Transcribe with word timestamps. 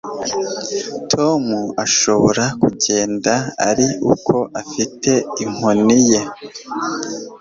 Tom 1.11 1.43
ashobora 1.85 2.43
kugenda 2.61 3.33
ari 3.69 3.87
uko 4.13 4.35
afite 4.61 5.11
inkoni 5.43 5.99
ye 6.09 6.21